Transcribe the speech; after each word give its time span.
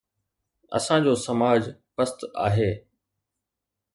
اسان 0.77 0.99
جو 1.05 1.13
سماج 1.25 1.61
پست 1.95 2.19
آهي. 2.45 2.71